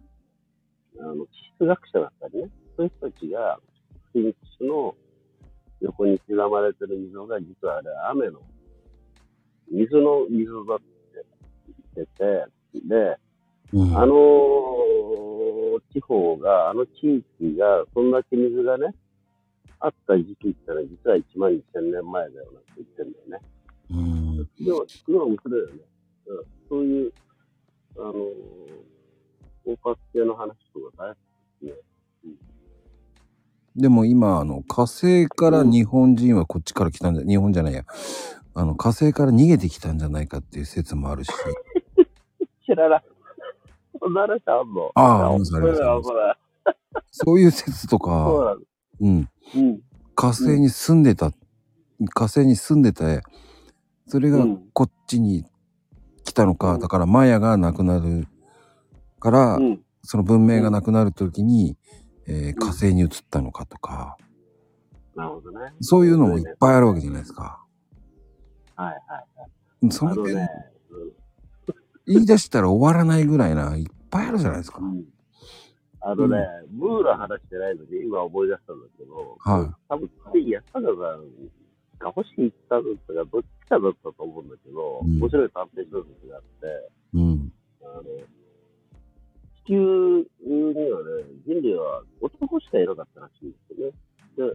[0.99, 3.59] あの、地質学者だったりね、そういう人たちが、
[4.11, 4.95] スフィンクスの
[5.81, 8.41] 横に刻まれてる溝が、実はあれ、雨の、
[9.71, 10.83] 水の溝だって
[11.95, 13.17] 言ってて、で、
[13.73, 13.97] うん。
[13.97, 14.15] あの
[15.93, 18.93] 地方が、あの地域が、そんだけ水がね、
[19.79, 23.39] あった時期ってのは、実は1万2000年前だよなんて言ってんだよね。
[23.89, 24.65] うん。
[24.65, 25.73] でも、すごい面白いよね。
[26.27, 27.13] うん、そういう、
[27.97, 28.15] あのー、
[29.65, 31.15] 包括系の話とか大好
[31.59, 32.33] きですね。
[33.75, 37.85] でも今、あの、火星から日本人はこっちから来たんじゃ、日本じゃないや。
[38.53, 41.31] あの、火星から逃げてきたんじゃないかっていう説もあるし。
[42.65, 43.01] 知らな
[44.03, 46.09] あんのああ面ありますあります。
[47.11, 48.57] そういう説とそうか、なの。
[49.01, 49.29] うん。
[49.55, 49.81] うん。
[50.15, 51.31] 火星に住んでた、
[52.13, 53.21] 火星に住んでて、
[54.07, 55.45] それがうんこっちに
[56.23, 58.27] 来たのか、だからマヤがなくなる
[59.19, 59.81] から、うん。
[60.03, 61.77] その文明がなくなるときに、
[62.27, 64.17] えー火星に移ったのかとか、
[65.15, 65.73] なるほどね。
[65.81, 67.63] そういうのもいっぱいあるわけじゃないですか。
[68.75, 69.19] はいは
[69.83, 69.91] い。
[69.91, 70.49] その辺、ね、
[72.07, 74.85] 言い出したら終わらないぐらいな、いっぱいあるじゃないですかう。
[74.85, 75.05] ん。
[76.01, 76.37] あのね、
[76.71, 80.95] ムーの話してないのに今思い出したんだけど、はい多分、つい安坂さん
[81.99, 87.53] が欲しい行ったのとか、どっちかだったと思うんだけど、うん面白い探偵小説があって、うん。
[87.83, 88.03] あの、
[89.63, 93.93] 地球にはね、人類は男しかいなかったらしいんですよね。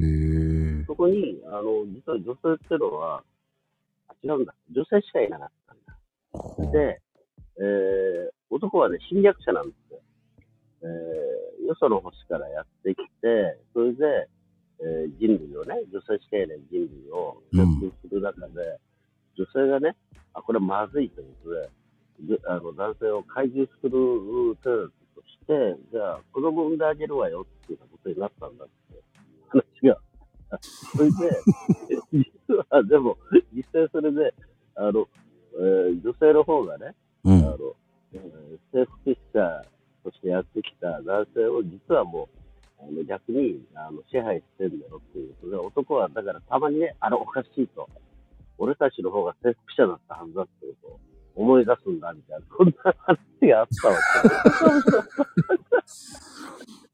[0.01, 0.85] へえ。
[0.87, 3.23] そこに、あの、実は女性ってのは、
[4.09, 4.55] あ違うんだ。
[4.75, 6.73] 女性しかいなかったんだ。
[6.73, 7.01] で、
[7.59, 10.01] えー、男はね、侵略者なんですよ。
[10.83, 14.29] えー、よその星からやってきて、それで、
[14.79, 18.79] えー人類をね、女性しかいない人類をうん接近する中で、
[19.37, 19.97] 女性がね、
[20.35, 23.90] あ、これまずいということで、あの男性を怪獣する
[24.62, 29.03] 手立として、じゃあ子供産んであげるわよっていうことになったんだって
[29.49, 29.99] 話が。
[30.97, 31.14] それで、
[32.12, 33.16] 実はでも、
[33.53, 34.35] 実際それで、
[34.75, 35.09] あの、
[35.55, 36.95] えー女性の方がね、
[37.27, 37.39] うん。
[37.39, 37.57] あの、
[38.15, 39.62] えー征服者
[40.05, 42.29] としてやってきた男性を実はも
[42.79, 47.89] う、あの逆にあの支配してんだよっていうで、男はだからたまにね、あれおかしいと。
[48.59, 51.01] 俺たちの方が征服者だったはずだっていうことを
[51.35, 53.19] 思い出すんだみたいな、そんな話
[53.51, 53.95] があったわ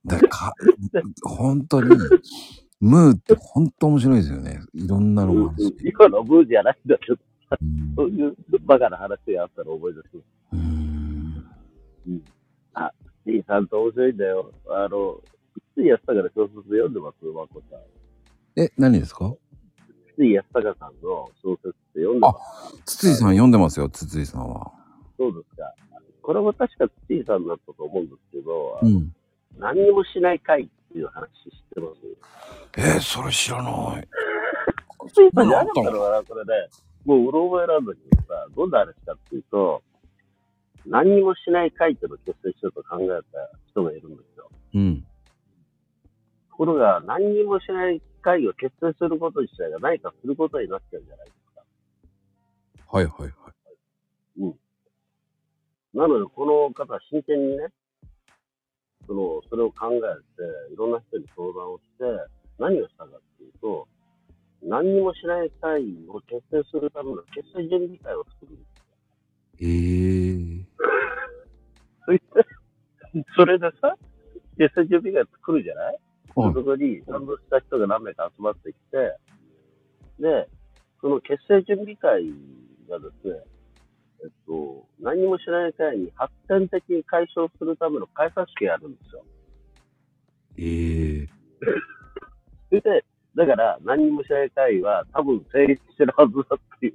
[0.04, 0.54] だか
[1.22, 1.96] 本当に、
[2.80, 4.60] ムーって本当面白いですよね。
[4.74, 5.38] いろんなのけ。
[5.38, 5.76] もあるし。
[5.86, 7.31] 今のブーじゃないんだけど、うん
[7.96, 8.36] そういう
[8.66, 10.08] バカな話があったら思い出す。
[10.52, 11.44] うーん。
[13.24, 14.50] リーさんと面白いんだよ。
[14.68, 15.20] あの、
[15.76, 17.24] つい安坂の小説読んでます？
[17.26, 17.80] まこさん。
[18.60, 19.32] え、何ですか？
[20.16, 22.34] つい安坂さんの小説って読んでま
[22.84, 22.96] す？
[22.96, 24.72] 筒井さん読んでますよ、筒井さんは。
[25.16, 25.72] そうですか。
[26.20, 29.14] これも確かついさんだったと思うんですけど、うん。
[29.58, 31.28] 何にもしない会っていう話知っ
[31.74, 32.00] てます？
[32.76, 34.08] えー、それ知らない。
[35.14, 36.68] ついさんったのかな、これね。
[37.04, 39.82] もううろ覚えなんだけどさ、どんな話かっていうと、
[40.86, 44.50] 何にもしない会っていうのを結成しようと考えた人がいるんですよ。
[44.74, 45.02] うん。
[46.50, 52.96] ところが、何にもしない会を結成すること自体が何かすることになっちゃうんじゃないですか。
[52.96, 53.32] はいはいはい。
[55.94, 57.68] なので、この方は真剣にね、
[59.06, 62.04] その、それを考えて、いろんな人に相談をして、
[62.58, 63.86] 何をしたかっていうと、
[64.62, 68.68] 何にもしない会を結成するための結成準備会を作るんです。
[69.60, 70.64] えー。
[72.06, 72.24] そして、
[73.36, 73.96] それでさ、
[74.58, 75.98] 結成準備会作るじゃない？
[76.34, 79.18] はいそこに賛同した人が何名か集まってきて、
[80.18, 80.48] で、
[81.00, 82.24] その結成準備会
[82.88, 83.34] がですね、
[84.24, 89.24] えっと、何もしない会に発展的に解消するための開催式があるんですよ。
[90.56, 91.28] えー。
[92.70, 93.04] それで、
[93.36, 96.94] だから何もしない会は多分成立してるはずだっていう、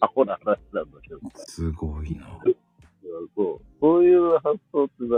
[0.00, 1.20] アホな話なんだけど。
[1.34, 2.26] すごいな。
[3.34, 3.60] そう。
[3.80, 5.14] そういう発想ってさ、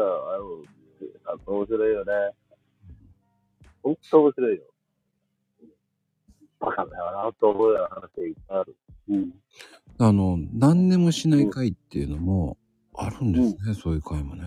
[1.26, 2.12] あの、面白いよね。
[3.82, 4.62] ほんと面白いよ。
[6.60, 8.76] バカだよなと思うような話がいっぱいある。
[9.08, 9.34] うん。
[9.98, 12.56] あの、何でもしない会っていうのも
[12.94, 14.44] あるんですね、そういう会もね。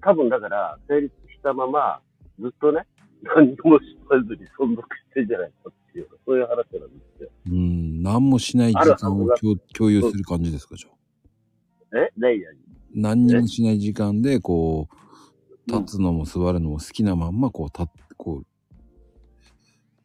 [0.00, 2.00] 多分だから、成立したまま、
[2.40, 2.86] ずっとね、
[3.22, 3.84] 何もし
[4.26, 6.68] ずに存続してんじゃないかっていう、そういう話なんで
[7.16, 7.30] すよ。
[7.46, 10.94] うん、何もしない時間を共共有する感じですか、じゃあ。
[11.98, 12.10] え？
[12.16, 12.54] 何々
[12.94, 14.94] 何にもしない時間で、こう、
[15.70, 18.46] 立つのも座るのも好きなまんま、こう、立って、こう、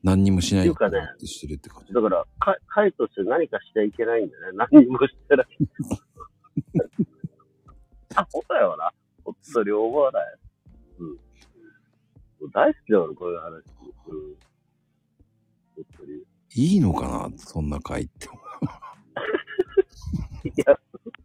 [0.04, 1.94] 何にもしないかねしてるって感じ。
[1.94, 4.66] だから、か会として何かしちゃいけないんだよね。
[4.72, 5.48] 何にもしてない。
[8.16, 8.90] あ、ほだよな。
[9.26, 10.24] 本当に思わない。
[11.00, 11.18] うん。
[12.52, 13.64] 大好きだよ、こういう話。
[14.08, 14.36] うん。
[15.76, 16.24] 本当に。
[16.56, 18.28] いいのかなそんな会って。
[20.44, 20.80] いや、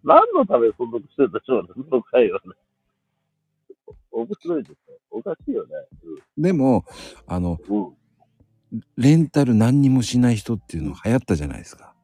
[0.05, 2.55] 何のためにそんなことしてたでしょうね、その会はね。
[4.11, 4.99] 面白いですよ。
[5.11, 5.71] おかしいよね。
[6.37, 6.85] でも、
[7.27, 7.87] あの、うん。
[7.87, 7.97] うん。
[8.97, 11.95] レンタル何にもしない人っていうの流行ったじゃないですか。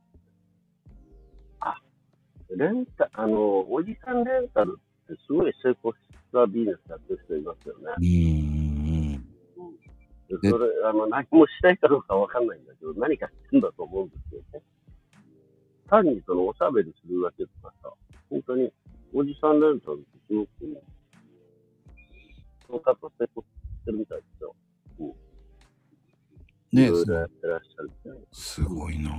[2.57, 5.99] レンタ、あの、おじさんレンタルってすごい成功し
[6.33, 7.85] たビジネスやってる人いますよね。
[7.99, 8.78] うーん。
[10.29, 14.63] でそれ、あの、何もしたいかどうかわかんないんだけど、何かしてんだと思うんですよね。
[15.89, 17.91] 単にそのおしゃべりするだけとかさ、
[18.29, 18.71] 本当に、
[19.15, 20.51] おじさんレンタルってすごく、
[22.67, 23.47] その方成功し
[23.87, 24.55] てるみたいですよ。
[26.71, 28.27] いねろいろやってらっしゃるみたいな。
[28.33, 29.15] すごいなぁ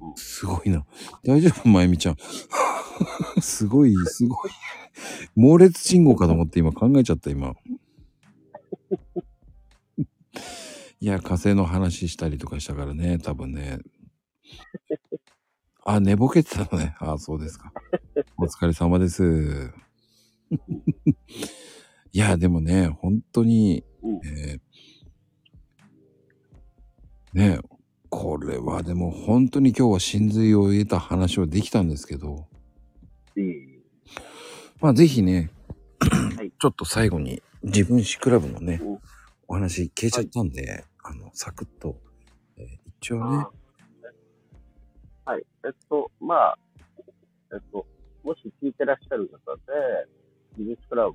[0.00, 0.84] うんすごいな。
[1.24, 2.16] 大丈夫まゆみちゃん。
[3.40, 4.50] すごい、すごい。
[5.36, 7.54] 猛烈信号かと思って今考えちゃった、今。
[11.00, 13.78] いや、火星の話したりとかしたからね、多分ね。
[15.84, 16.96] あ、寝ぼけてたのね。
[16.98, 17.72] あ、そうですか。
[18.36, 19.72] お疲れ様です。
[22.12, 24.60] いや、でもね、本当に、うんえー
[27.34, 27.60] ね
[28.10, 32.46] これはでも本当に今日は真髄を得た話をできたんですけど。
[34.80, 35.50] まあぜひね、
[36.00, 38.98] はい ちょっと最後に自分史クラブのねうん、
[39.48, 41.96] お話消えちゃったんで、あの、サクッと、
[42.56, 42.66] えー
[43.00, 43.46] 一応ね、
[45.24, 45.46] あはい。
[45.64, 46.58] えっと、まあ、
[47.52, 47.86] えっと、
[48.24, 49.62] もし聞いてらっしゃる方で、
[50.58, 51.14] 技術クラブ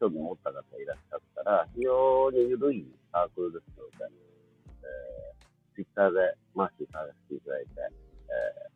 [0.00, 4.14] 興味持った方いらっしゃったら、非常に緩いサークルですので、
[4.80, 8.72] えー、ツイッターでマーシー探していただいて、えー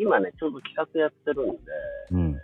[0.00, 1.60] 今ね、ちょうど企画やってるんで、
[2.12, 2.40] うん。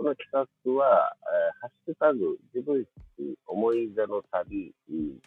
[0.00, 0.40] この企画
[0.80, 2.80] は、えーハッシュタグ、自分
[3.20, 5.20] 史思い出の旅、うん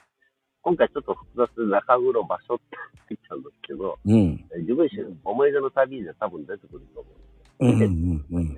[0.66, 4.42] 今回ちょっと複雑で中黒場所って言っちゃうんですけど、うん。
[4.50, 8.58] えー自分史思い出の旅で多分出てくると思うんですうんうんうん。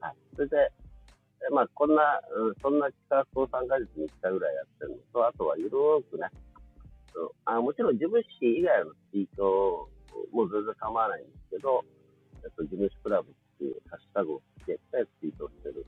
[0.00, 0.16] はい。
[0.32, 0.56] それで、
[1.44, 2.00] えまあ、こんな、
[2.32, 6.32] うん、そんな企画を3ヶ月に1回ぐらいやってるのと、あとはゆるーくね、
[7.12, 9.84] うんあもちろん自分史以外のツイート
[10.32, 11.84] も全然構わないんですけど、
[12.40, 14.80] えっと、自分史クラブっていうハッシュタグをつけて
[15.20, 15.86] ツイートしてる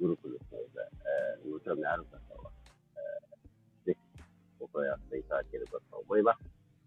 [0.00, 0.66] グループですので、
[1.44, 2.50] えーご興味ある方は、
[2.96, 4.22] えーぜひ
[4.60, 6.38] お問い合わせいただければと思います。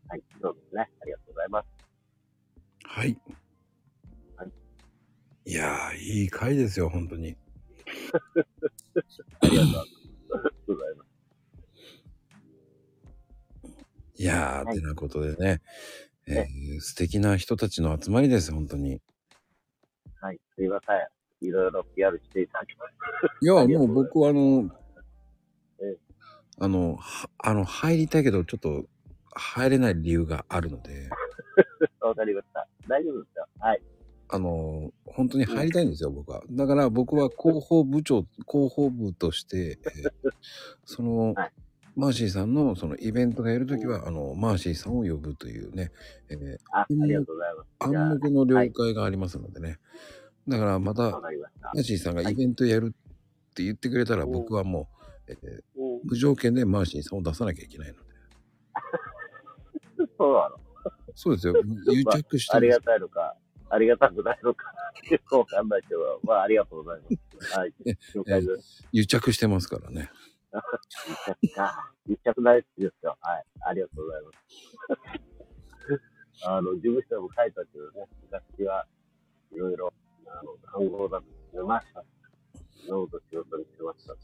[0.10, 0.90] はい、そうですね。
[1.02, 1.68] ありがとうございます。
[2.84, 3.18] はい。
[4.38, 4.52] はい
[5.46, 7.38] いやー、いい回ですよ、本当に。
[9.42, 9.70] ありがと
[10.68, 11.08] うございます。
[14.18, 15.62] いやー、はいてなことでね、
[16.28, 19.02] えー素敵な人たちの集まりです、本当に。
[20.22, 21.48] はい、すいません。
[21.48, 23.38] いろいろ PR していただきました。
[23.42, 24.70] いや、もう僕はあの
[25.80, 25.98] ええ、
[26.60, 28.86] あの、はあの、入りたいけど、ちょっと
[29.34, 31.10] 入れない理由があるので、
[32.02, 32.68] わかりました。
[32.88, 33.48] 大丈夫ですよ。
[33.60, 33.82] はい。
[34.30, 36.42] あの、本当に入りたいんですよ、僕は。
[36.50, 40.12] だから僕は広報部長、広報部として、えー
[40.86, 41.52] その、はい
[41.98, 45.92] マーシーさんのそのイベントがやるときは、あの、マーシーさんを呼ぶというね、
[46.30, 47.68] えーあ、ありがとうございます。
[47.80, 49.80] 暗黙の了解がありますのでね。
[50.48, 51.10] だからまた。
[51.10, 54.88] マーシーさんがイベントやるって言ってくれたら、うん僕はも
[55.28, 55.38] う、えー
[55.82, 58.00] うん、無条件でマーシーさんを出さなきゃいけないので。
[60.20, 60.60] そうなの？
[61.16, 61.56] そうですよ。
[61.92, 62.80] 癒着してありが。
[62.80, 63.36] たいのか、
[63.72, 64.72] ありがたくないのか、
[65.10, 67.58] よくわかんないけど、まあ、ありがとうございます。
[67.58, 67.74] はい。
[68.14, 68.88] 了解です。
[68.92, 70.12] 癒着してますからね。
[70.52, 71.92] 一着か。
[72.08, 73.18] 一着大好きですよ。
[73.22, 73.44] はい。
[73.62, 74.38] ありがとうございます。
[76.48, 78.86] あの、事務所も書いたけどね、昔は
[79.52, 79.94] いろいろ、
[80.28, 82.04] あの、単語だと寝ました。
[82.88, 84.16] ノート仕事にしてました。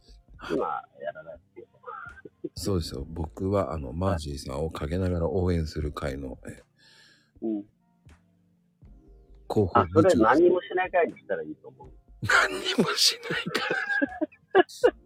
[0.53, 1.67] 今、やらないですけど。
[2.55, 3.05] そうですよ。
[3.07, 6.63] 僕は、あの、マーシーさんを陰ながら応援する会の、え
[7.41, 7.59] うん。
[7.59, 7.63] ー
[9.49, 11.91] 広報あ、それ何にもしない会にしたらいいと思う。
[12.25, 14.32] 何にもしないから。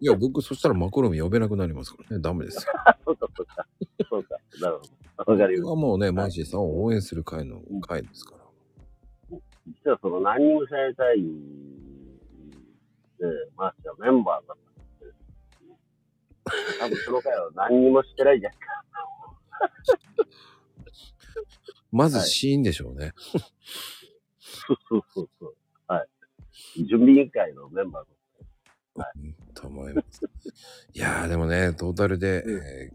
[0.00, 2.22] いや、僕、そしたらマコロミ呼べなくなりますからね。
[2.22, 2.72] ダメですよ。
[2.84, 3.66] あ、 そうか、そうか。
[4.08, 4.36] そうか。
[4.60, 4.82] なるほ
[5.26, 5.32] ど。
[5.32, 8.38] わかりまし僕はもうね、マーシーさんを応援する会の会ですから。
[8.38, 8.48] た。
[9.66, 11.22] 実はその何にもしない会
[13.18, 13.26] で、
[13.56, 14.56] まあ、メンバーだっ
[16.78, 18.52] たんですけど、多分その会は何にもしてないじゃん。
[21.90, 23.12] まずはいシーンでしょうね。
[24.40, 25.54] そうそうそうそう。
[25.86, 26.08] はい。
[26.86, 28.17] 準備委員会のメンバーとうん
[29.54, 30.20] と思います。
[30.94, 32.90] いやーでもね、トータルで、うんえ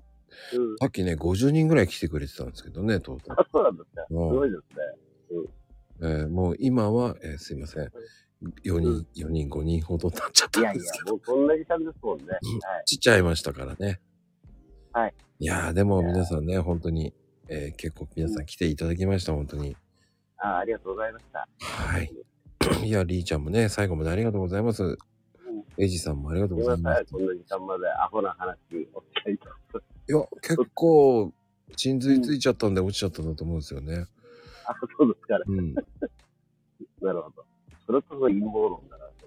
[0.53, 0.77] ーうん。
[0.79, 3.41] さっきね、50人ぐらい来てくれてたんですけどね、トータル。
[3.41, 4.03] あ、そうなんですね。
[4.09, 5.47] すうんごいですね。
[6.01, 7.91] えーもう今は、えーすいません。
[8.65, 12.25] 4人、4人、5人ほどになっちゃったいやいやんですけ、ど、もうこんな時間ですもんね。
[12.27, 12.39] はい。
[12.85, 14.01] ちっちゃいましたからね。
[14.91, 15.13] はい。
[15.39, 17.13] いやーでも皆さんね、本当に、
[17.47, 19.77] えー結構皆さん来ていただきました、本当に。
[20.37, 21.47] あありがとうございました。
[21.59, 22.11] はい。
[22.85, 24.97] いや、りーちゃんもね、最後までありがとうございます。
[25.77, 26.57] うんエイジさんもありがとう。
[26.59, 27.05] ございます。
[27.11, 28.57] こんな時間までアホな話
[28.93, 29.39] お付き合いい
[30.11, 31.33] や、結構、
[31.75, 34.05] 鎮髄ついちゃったんで落ちちゃったんだと思うんですよね。
[34.65, 35.45] あ、そうですかね。
[35.47, 35.73] うん。
[35.73, 35.81] な
[37.13, 37.45] るほど。
[37.87, 39.25] それこそ陰謀論だな、そ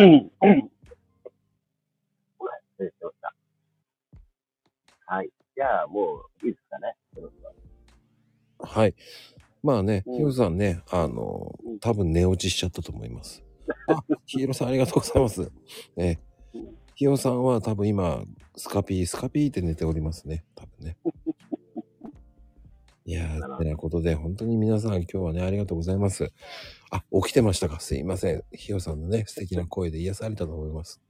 [0.00, 0.06] れ。
[0.06, 0.30] うん
[2.78, 3.34] 失礼しました。
[5.06, 5.30] はい。
[5.56, 6.94] じゃあ、もういいですかね。
[8.60, 8.94] はい。
[9.68, 13.44] まあね、うんヒロさんね、あのうん、多分寝落ちしちゃったと思います。
[13.86, 15.52] あ、ヒロさんありがとうございます。
[15.98, 16.16] え
[16.54, 18.24] うん、ヒロさんは多分今、
[18.56, 20.46] スカピー、スカピーって寝ておりますね。
[20.54, 20.96] 多分ね。
[23.04, 26.32] いやー、てなことで、本当に皆さん今日はね、ありがとうございます。
[26.90, 27.78] あ、起きてましたか？
[27.78, 28.42] すいません。
[28.52, 31.02] ヒロさんのね、素敵な声で癒されたと思います。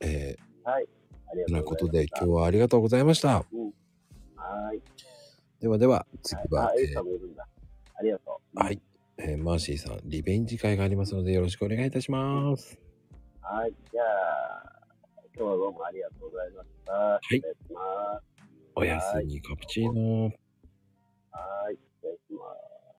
[0.00, 0.88] えはい。
[1.28, 2.26] ありー、てがなことで、とうございました。
[2.26, 3.46] 今日はありがとうございました。
[4.36, 4.82] はい。
[5.60, 7.46] ではでは、次あは、、エイえーさんもいるんだ。
[7.94, 8.58] ありがとう。
[8.58, 8.80] はい。
[9.18, 12.78] えーマーシーさん、リベンジ会がありますのでよろしくお願いいたします。
[13.40, 13.72] はい。
[13.90, 14.82] じゃあ、
[15.34, 17.20] 今日はどうもありがとうございました。
[17.34, 18.24] い失礼します。
[18.74, 20.24] おやすみカプチーノ。
[21.30, 21.78] はい。